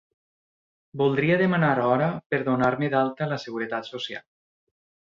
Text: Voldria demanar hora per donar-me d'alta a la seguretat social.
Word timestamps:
Voldria 1.01 1.37
demanar 1.43 1.69
hora 1.89 2.09
per 2.35 2.41
donar-me 2.51 2.91
d'alta 2.95 3.29
a 3.29 3.33
la 3.37 3.43
seguretat 3.47 3.93
social. 3.97 4.27